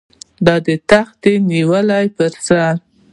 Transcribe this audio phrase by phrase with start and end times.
[0.45, 0.47] د
[0.89, 2.75] تخت نیولو پر سر.